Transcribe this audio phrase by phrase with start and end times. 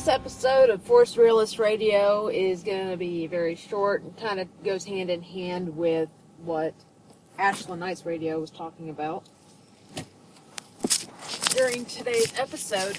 [0.00, 4.48] This episode of Force Realist Radio is going to be very short and kind of
[4.64, 6.08] goes hand in hand with
[6.42, 6.72] what
[7.38, 9.24] Ashla Knights Radio was talking about.
[11.50, 12.98] During today's episode,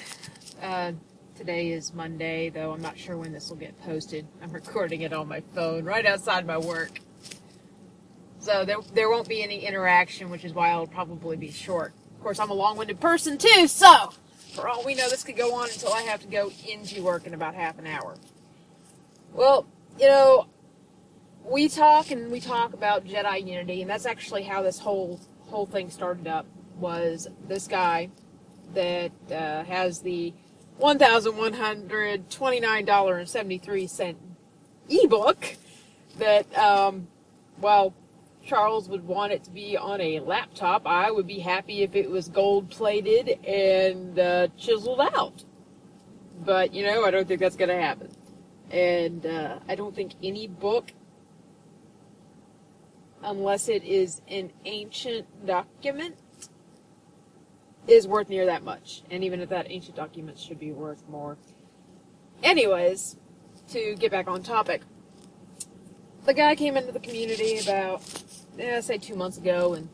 [0.62, 0.92] uh,
[1.36, 4.28] today is Monday, though I'm not sure when this will get posted.
[4.40, 7.00] I'm recording it on my phone right outside my work.
[8.38, 11.94] So there, there won't be any interaction, which is why it'll probably be short.
[12.14, 14.12] Of course, I'm a long winded person too, so
[14.52, 17.26] for all we know, this could go on until I have to go into work
[17.26, 18.16] in about half an hour.
[19.34, 19.66] Well,
[20.00, 20.48] you know,
[21.44, 25.66] we talk and we talk about Jedi Unity, and that's actually how this whole whole
[25.66, 26.46] thing started up.
[26.78, 28.10] Was this guy
[28.74, 30.34] that uh, has the
[30.78, 34.18] one thousand one hundred twenty nine dollar and seventy three cent
[34.90, 35.56] ebook
[36.18, 37.08] that, um,
[37.60, 37.94] well,
[38.46, 40.86] Charles would want it to be on a laptop.
[40.86, 45.44] I would be happy if it was gold plated and uh, chiseled out.
[46.44, 48.12] But, you know, I don't think that's going to happen.
[48.72, 50.92] And uh, I don't think any book,
[53.24, 56.16] unless it is an ancient document,
[57.88, 59.04] is worth near that much.
[59.12, 61.38] And even if that ancient document should be worth more.
[62.42, 63.18] Anyways,
[63.70, 64.82] to get back on topic,
[66.26, 68.02] the guy came into the community about
[68.62, 69.90] yeah, say two months ago, and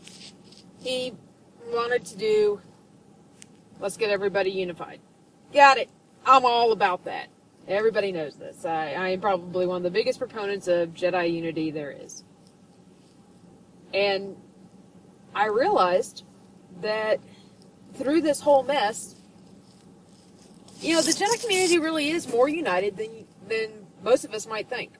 [0.79, 1.13] he
[1.71, 2.61] wanted to do,
[3.79, 4.99] let's get everybody unified.
[5.53, 5.89] Got it.
[6.25, 7.27] I'm all about that.
[7.67, 8.65] Everybody knows this.
[8.65, 12.23] I, I am probably one of the biggest proponents of Jedi unity there is.
[13.93, 14.35] And
[15.33, 16.23] I realized
[16.81, 17.19] that
[17.95, 19.15] through this whole mess,
[20.81, 24.69] you know, the Jedi community really is more united than than most of us might
[24.69, 24.91] think.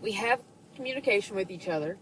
[0.00, 0.40] We have
[0.76, 1.98] communication with each other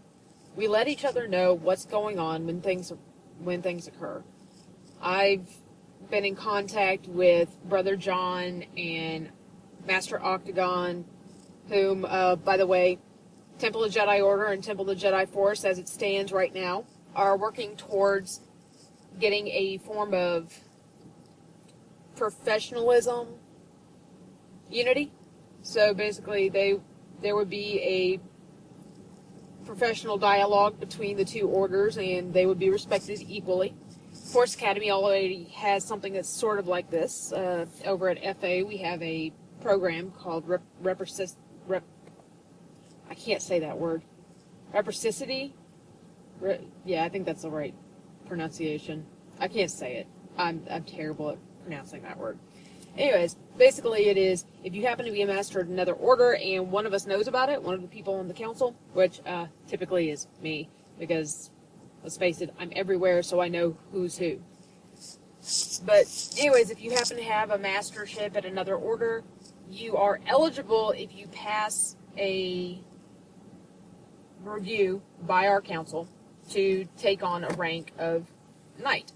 [0.55, 2.91] we let each other know what's going on when things
[3.39, 4.23] when things occur.
[5.01, 5.47] I've
[6.09, 9.29] been in contact with Brother John and
[9.85, 11.05] Master Octagon,
[11.67, 12.99] whom, uh, by the way,
[13.59, 16.85] Temple of Jedi Order and Temple of Jedi Force, as it stands right now,
[17.15, 18.41] are working towards
[19.19, 20.57] getting a form of
[22.15, 23.27] professionalism
[24.69, 25.11] unity.
[25.61, 26.79] So basically, they
[27.21, 28.19] there would be a
[29.65, 33.73] professional dialogue between the two orders and they would be respected equally.
[34.31, 37.31] Force Academy already has something that's sort of like this.
[37.31, 39.31] Uh, over at FA, we have a
[39.61, 41.83] program called Rep, Rep,
[43.09, 44.03] I can't say that word.
[44.73, 45.53] Reciprocity?
[46.39, 47.73] Re, yeah, I think that's the right
[48.27, 49.05] pronunciation.
[49.39, 50.07] I can't say it.
[50.37, 52.39] I'm, I'm terrible at pronouncing that word.
[52.97, 56.71] Anyways, basically it is if you happen to be a master of another order and
[56.71, 59.47] one of us knows about it, one of the people on the council, which uh,
[59.67, 61.49] typically is me, because
[62.03, 64.39] let's face it, I'm everywhere, so I know who's who.
[65.85, 66.05] But
[66.37, 69.23] anyways, if you happen to have a mastership at another order,
[69.69, 72.79] you are eligible if you pass a
[74.43, 76.07] review by our council
[76.51, 78.27] to take on a rank of
[78.81, 79.11] knight.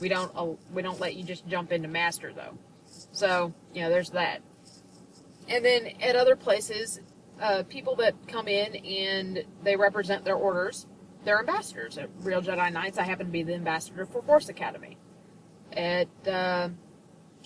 [0.00, 2.56] We don't uh, we don't let you just jump into master though.
[3.12, 4.42] So, you know, there's that.
[5.48, 7.00] And then at other places,
[7.40, 10.86] uh, people that come in and they represent their orders,
[11.24, 11.98] they're ambassadors.
[11.98, 14.96] At Real Jedi Knights, I happen to be the ambassador for Force Academy.
[15.72, 16.70] At uh,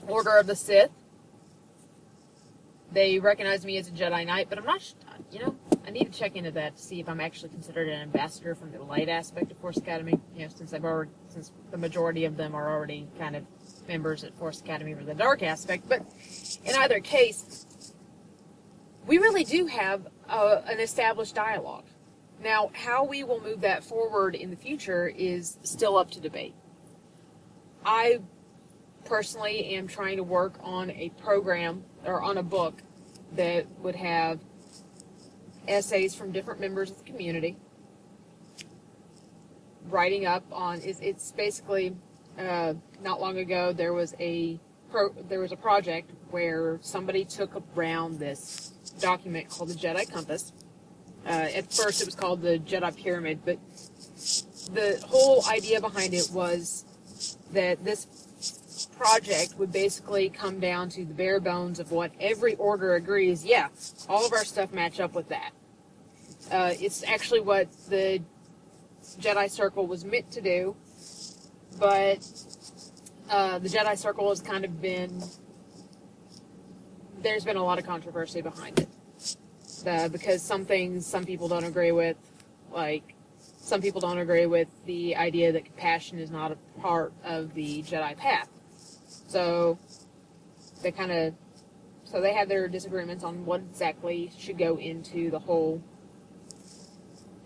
[0.06, 0.91] Order of the Sith,
[2.93, 4.94] they recognize me as a Jedi Knight, but I'm not,
[5.31, 8.00] you know, I need to check into that to see if I'm actually considered an
[8.00, 10.19] ambassador from the light aspect of Force Academy.
[10.34, 13.44] You know, since I've already, since the majority of them are already kind of
[13.88, 15.88] members at Force Academy for the dark aspect.
[15.88, 16.03] But
[16.64, 17.94] in either case,
[19.06, 21.84] we really do have a, an established dialogue.
[22.42, 26.54] Now, how we will move that forward in the future is still up to debate.
[27.84, 28.20] I
[29.04, 32.82] personally am trying to work on a program or on a book
[33.32, 34.40] that would have
[35.70, 37.56] essays from different members of the community
[39.88, 41.94] writing up on it's, it's basically
[42.38, 44.58] uh, not long ago there was a
[44.90, 50.52] pro, there was a project where somebody took around this document called the Jedi Compass.
[51.26, 53.58] Uh, at first, it was called the Jedi Pyramid, but
[54.72, 56.84] the whole idea behind it was
[57.52, 58.06] that this
[58.96, 63.44] project would basically come down to the bare bones of what every order agrees.
[63.44, 63.69] Yeah,
[64.08, 65.52] all of our stuff match up with that.
[66.50, 68.23] Uh, it's actually what the
[69.20, 70.76] Jedi Circle was meant to do,
[71.79, 72.26] but
[73.31, 75.23] uh, the Jedi Circle has kind of been.
[77.23, 78.88] There's been a lot of controversy behind it.
[80.12, 82.17] Because some things some people don't agree with,
[82.73, 83.14] like
[83.58, 87.82] some people don't agree with the idea that compassion is not a part of the
[87.82, 88.49] Jedi path.
[89.29, 89.79] So
[90.82, 91.35] they kind of
[92.05, 95.82] So they have their disagreements on what exactly should go into the whole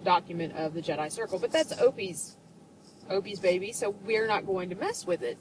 [0.05, 1.39] document of the Jedi Circle.
[1.39, 2.37] But that's Opie's
[3.11, 5.39] Opie's baby, so we're not going to mess with it.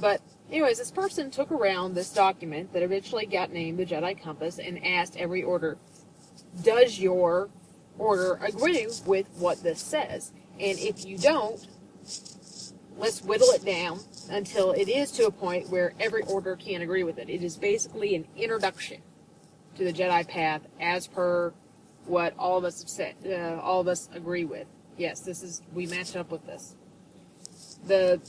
[0.00, 0.20] But
[0.50, 4.84] anyways, this person took around this document that eventually got named the Jedi Compass and
[4.84, 5.78] asked every order,
[6.62, 7.50] does your
[7.98, 10.32] order agree with what this says?
[10.58, 11.64] And if you don't,
[12.96, 14.00] let's whittle it down
[14.30, 17.28] until it is to a point where every order can agree with it.
[17.28, 19.02] It is basically an introduction
[19.76, 21.52] to the Jedi path as per
[22.06, 24.66] what all of us have said, uh, all of us agree with.
[24.96, 26.76] Yes, this is we match up with this.
[27.86, 28.20] The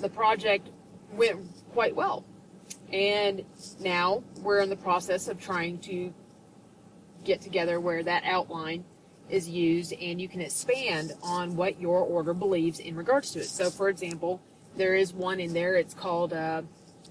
[0.00, 0.68] the project
[1.12, 1.40] went
[1.72, 2.24] quite well,
[2.92, 3.44] and
[3.80, 6.12] now we're in the process of trying to
[7.24, 8.84] get together where that outline
[9.28, 13.46] is used and you can expand on what your order believes in regards to it.
[13.46, 14.40] So, for example,
[14.76, 16.62] there is one in there, it's called uh,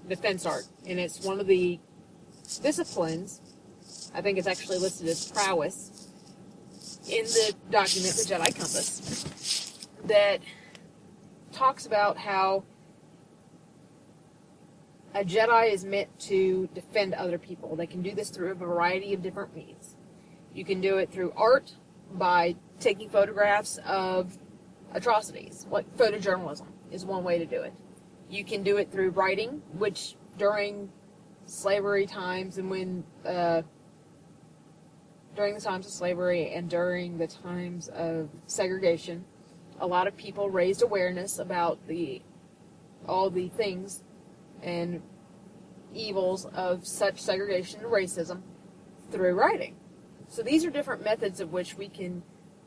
[0.08, 1.80] Defense Art, and it's one of the
[2.62, 3.40] disciplines,
[4.14, 6.08] I think it's actually listed as prowess,
[7.08, 10.40] in the document, the Jedi Compass, that
[11.52, 12.64] talks about how
[15.14, 17.76] a Jedi is meant to defend other people.
[17.76, 19.96] They can do this through a variety of different means.
[20.54, 21.74] You can do it through art
[22.12, 24.38] by taking photographs of
[24.92, 25.66] atrocities.
[25.70, 27.72] Like photojournalism is one way to do it.
[28.28, 30.90] You can do it through writing, which during
[31.46, 33.62] slavery times and when uh,
[35.34, 39.24] during the times of slavery and during the times of segregation,
[39.80, 42.22] a lot of people raised awareness about the
[43.08, 44.04] all the things
[44.62, 45.02] and
[45.92, 48.42] evils of such segregation and racism
[49.10, 49.76] through writing.
[50.28, 52.22] So these are different methods of which we can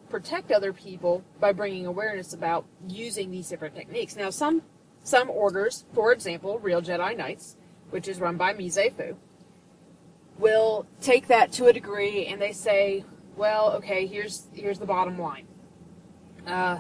[0.10, 4.16] protect other people by bringing awareness about using these different techniques.
[4.16, 4.62] Now, some
[5.04, 7.58] some orders, for example, Real Jedi Knights,
[7.92, 9.16] which is run by Mise Fu,
[10.38, 13.06] will take that to a degree and they say,
[13.36, 15.48] well, okay, here's here's the bottom line.
[16.48, 16.80] Uh,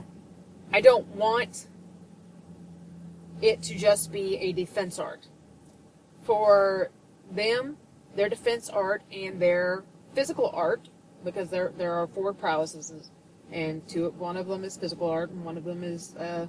[0.71, 1.67] I don't want
[3.41, 5.27] it to just be a defense art.
[6.23, 6.91] For
[7.31, 7.77] them,
[8.15, 10.89] their defense art and their physical art,
[11.23, 13.11] because there there are four prowesses,
[13.51, 16.47] and two one of them is physical art and one of them is uh,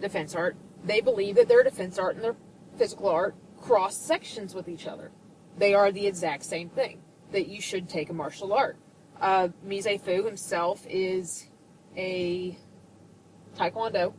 [0.00, 0.56] defense art.
[0.84, 2.36] They believe that their defense art and their
[2.76, 5.10] physical art cross sections with each other.
[5.58, 7.00] They are the exact same thing.
[7.32, 8.76] That you should take a martial art.
[9.20, 11.48] Uh, Mise Fu himself is
[11.96, 12.56] a
[13.56, 14.12] Taekwondo.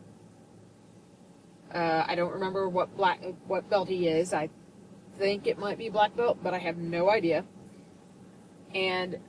[1.73, 4.33] Uh, I don't remember what black what belt he is.
[4.33, 4.49] I
[5.17, 7.45] think it might be black belt, but I have no idea.
[8.73, 9.19] And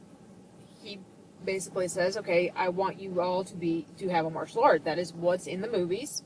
[0.83, 1.01] he
[1.45, 4.85] basically says, "Okay, I want you all to be to have a martial art.
[4.85, 6.23] That is what's in the movies,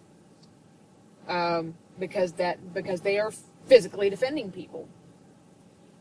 [1.29, 3.33] um, because that because they are
[3.67, 4.89] physically defending people.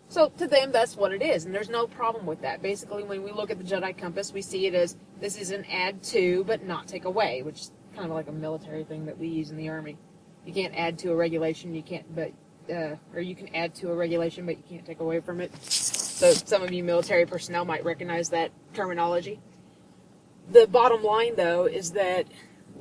[0.10, 2.64] So to them, that's what it is, and there's no problem with that.
[2.64, 5.66] Basically, when we look at the Jedi Compass, we see it as this is an
[5.66, 9.20] add to, but not take away, which is kind of like a military thing that
[9.20, 9.98] we use in the army.
[10.48, 12.32] You can't add to a regulation, you can't, but
[12.74, 15.52] uh, or you can add to a regulation, but you can't take away from it.
[15.62, 19.40] So some of you military personnel might recognize that terminology.
[20.52, 22.26] The bottom line, though, is that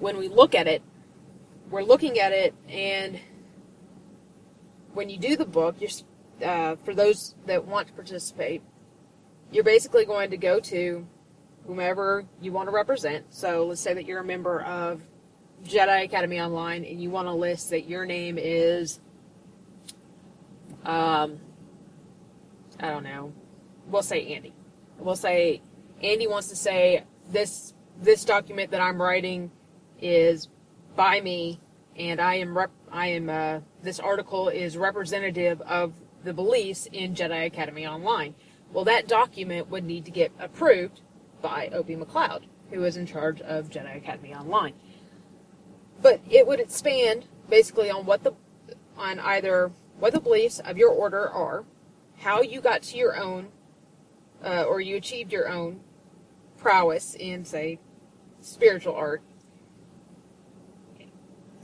[0.01, 0.83] when we look at it,
[1.69, 3.21] we're looking at it, and
[4.95, 5.91] when you do the book, you're
[6.45, 8.63] uh, for those that want to participate,
[9.51, 11.07] you're basically going to go to
[11.67, 13.27] whomever you want to represent.
[13.35, 15.03] So let's say that you're a member of
[15.65, 19.01] Jedi Academy Online and you want to list that your name is,
[20.85, 21.39] um,
[22.81, 23.33] I don't know,
[23.87, 24.55] we'll say Andy.
[24.99, 25.63] We'll say
[26.03, 29.51] Andy wants to say this this document that I'm writing
[30.01, 30.49] is
[30.95, 31.61] by me,
[31.97, 35.93] and I am rep- I am uh, this article is representative of
[36.25, 38.35] the beliefs in Jedi Academy Online.
[38.73, 41.01] Well, that document would need to get approved
[41.41, 44.75] by Opie McLeod, who is in charge of Jedi Academy Online.
[46.01, 48.35] But it would expand basically on what the
[48.97, 51.65] on either what the beliefs of your order are,
[52.19, 53.49] how you got to your own,
[54.45, 55.81] uh, or you achieved your own
[56.57, 57.79] prowess in, say,
[58.41, 59.23] spiritual art,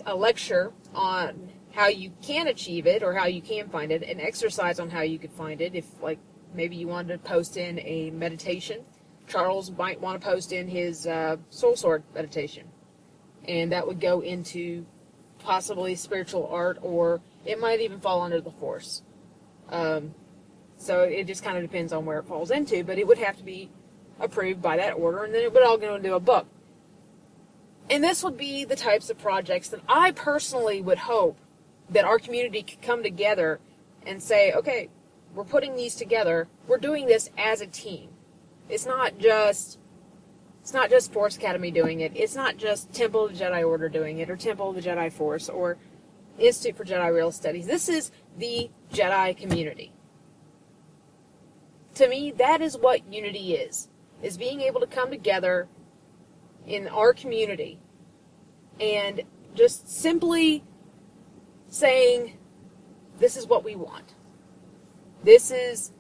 [0.06, 4.20] a lecture on how you can achieve it or how you can find it, an
[4.20, 5.74] exercise on how you could find it.
[5.74, 6.18] If, like,
[6.54, 8.82] maybe you wanted to post in a meditation,
[9.26, 12.68] Charles might want to post in his uh, soul sword meditation.
[13.48, 14.86] And that would go into
[15.40, 19.02] possibly spiritual art, or it might even fall under the force.
[19.68, 20.14] Um,
[20.76, 23.36] so it just kind of depends on where it falls into, but it would have
[23.38, 23.68] to be
[24.20, 26.46] approved by that order, and then it would all go into a book.
[27.90, 31.38] And this would be the types of projects that I personally would hope
[31.90, 33.60] that our community could come together
[34.06, 34.88] and say, okay,
[35.34, 36.48] we're putting these together.
[36.66, 38.10] We're doing this as a team.
[38.68, 39.78] It's not just
[40.62, 42.12] it's not just Force Academy doing it.
[42.14, 45.12] It's not just Temple of the Jedi Order doing it, or Temple of the Jedi
[45.12, 45.76] Force, or
[46.38, 47.66] Institute for Jedi Real Studies.
[47.66, 49.92] This is the Jedi community.
[51.96, 53.88] To me, that is what unity is.
[54.22, 55.68] Is being able to come together
[56.66, 57.78] in our community
[58.80, 59.20] and
[59.54, 60.64] just simply
[61.74, 62.38] saying,
[63.18, 64.14] this is what we want.
[65.24, 65.92] This is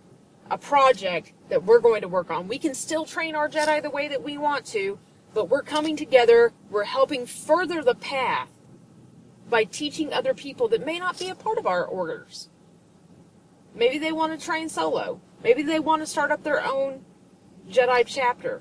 [0.48, 2.46] a project that we're going to work on.
[2.46, 4.98] We can still train our Jedi the way that we want to,
[5.32, 8.50] but we're coming together, we're helping further the path
[9.50, 12.50] by teaching other people that may not be a part of our orders.
[13.74, 15.20] Maybe they want to train solo.
[15.42, 17.04] Maybe they want to start up their own
[17.68, 18.60] Jedi chapter.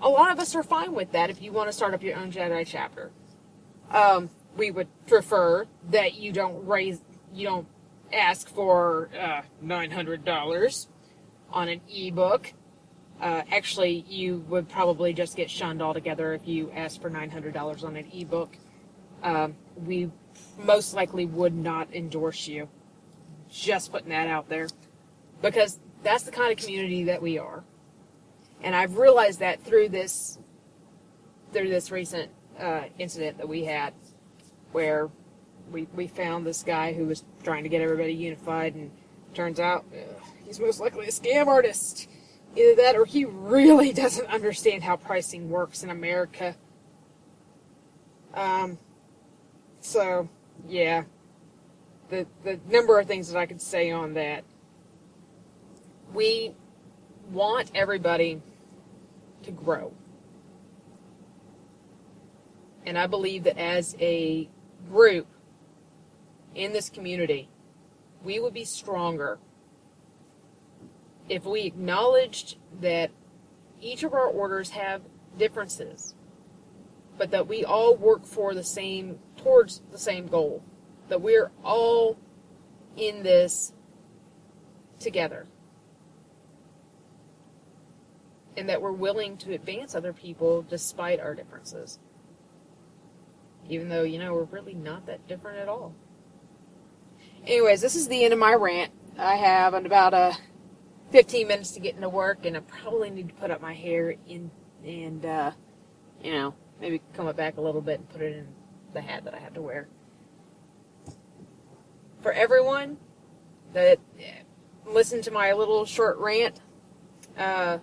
[0.00, 2.16] A lot of us are fine with that if you want to start up your
[2.16, 3.10] own Jedi chapter.
[3.90, 7.00] Um, we would prefer that you don't raise,
[7.32, 7.66] you don't
[8.12, 10.86] ask for uh, $900
[11.50, 12.52] on an ebook.
[13.20, 17.96] Uh, actually, you would probably just get shunned altogether if you asked for $900 on
[17.96, 18.56] an ebook.
[19.22, 20.10] Um, we
[20.58, 22.68] most likely would not endorse you.
[23.48, 24.68] Just putting that out there.
[25.40, 27.62] Because that's the kind of community that we are.
[28.62, 30.38] And I've realized that through this
[31.52, 33.92] through this recent uh, incident that we had
[34.72, 35.10] where
[35.70, 38.90] we, we found this guy who was trying to get everybody unified and
[39.34, 39.98] turns out uh,
[40.44, 42.08] he's most likely a scam artist.
[42.54, 46.54] Either that or he really doesn't understand how pricing works in America.
[48.34, 48.78] Um,
[49.80, 50.28] so,
[50.68, 51.04] yeah.
[52.10, 54.44] The, the number of things that I could say on that.
[56.12, 56.54] We
[57.30, 58.42] want everybody
[59.44, 59.94] to grow.
[62.84, 64.48] And I believe that as a
[64.90, 65.26] group
[66.54, 67.48] in this community,
[68.22, 69.38] we would be stronger
[71.28, 73.10] if we acknowledged that
[73.80, 75.02] each of our orders have
[75.38, 76.14] differences,
[77.18, 80.62] but that we all work for the same, towards the same goal,
[81.08, 82.18] that we're all
[82.96, 83.72] in this
[84.98, 85.46] together,
[88.56, 91.98] and that we're willing to advance other people despite our differences.
[93.68, 95.94] Even though, you know, we're really not that different at all.
[97.46, 98.92] Anyways, this is the end of my rant.
[99.18, 100.36] I have about a
[101.10, 104.14] 15 minutes to get into work, and I probably need to put up my hair
[104.26, 104.50] in
[104.84, 105.52] and, uh,
[106.22, 108.48] you know, maybe comb it back a little bit and put it in
[108.94, 109.88] the hat that I have to wear.
[112.20, 112.98] For everyone
[113.72, 113.98] that
[114.86, 116.60] listened to my little short rant,
[117.36, 117.78] uh,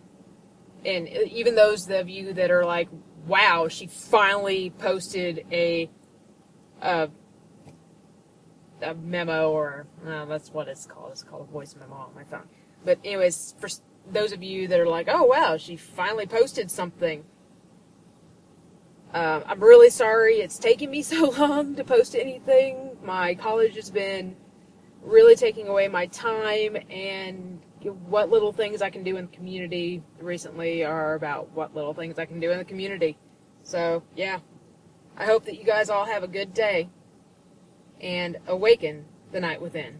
[0.85, 2.89] and even those of you that are like,
[3.27, 5.89] wow, she finally posted a,
[6.81, 7.09] a,
[8.81, 11.11] a memo, or uh, that's what it's called.
[11.11, 12.47] It's called a voice memo on my phone.
[12.83, 13.69] But anyways, for
[14.11, 17.23] those of you that are like, oh wow, she finally posted something.
[19.13, 22.97] Um, I'm really sorry it's taken me so long to post anything.
[23.03, 24.35] My college has been
[25.01, 30.03] really taking away my time, and what little things I can do in the community
[30.19, 33.17] recently are about what little things I can do in the community.
[33.63, 34.39] So, yeah.
[35.17, 36.89] I hope that you guys all have a good day
[37.99, 39.99] and awaken the Knight within.